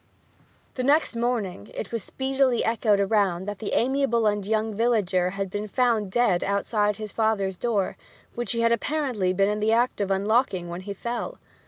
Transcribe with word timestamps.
The 0.73 0.83
next 0.83 1.15
morning 1.15 1.69
it 1.75 1.91
was 1.91 2.03
speedily 2.03 2.65
echoed 2.65 2.99
around 2.99 3.45
that 3.45 3.59
the 3.59 3.73
amiable 3.73 4.25
and 4.25 4.43
gentle 4.43 4.51
young 4.69 4.75
villager 4.75 5.29
had 5.29 5.51
been 5.51 5.67
found 5.67 6.11
dead 6.11 6.43
outside 6.43 6.95
his 6.95 7.11
father's 7.11 7.55
door, 7.55 7.97
which 8.33 8.53
he 8.53 8.61
had 8.61 8.71
apparently 8.71 9.31
been 9.31 9.47
in 9.47 9.59
the 9.59 9.73
act 9.73 10.01
of 10.01 10.09
unlocking 10.09 10.69
when 10.69 10.81
he 10.81 10.93
fell. 10.95 11.37